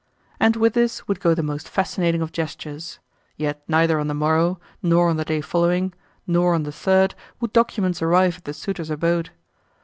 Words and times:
And 0.39 0.55
with 0.55 0.73
this 0.73 1.07
would 1.07 1.19
go 1.19 1.35
the 1.35 1.43
most 1.43 1.69
fascinating 1.69 2.23
of 2.23 2.31
gestures. 2.31 2.97
Yet 3.37 3.61
neither 3.67 3.99
on 3.99 4.07
the 4.07 4.15
morrow, 4.15 4.59
nor 4.81 5.09
on 5.09 5.17
the 5.17 5.23
day 5.25 5.41
following, 5.41 5.93
nor 6.25 6.55
on 6.55 6.63
the 6.63 6.71
third 6.71 7.13
would 7.39 7.53
documents 7.53 8.01
arrive 8.01 8.37
at 8.37 8.45
the 8.45 8.53
suitor's 8.55 8.89
abode. 8.89 9.29